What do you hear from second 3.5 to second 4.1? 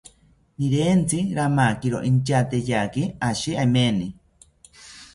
emeni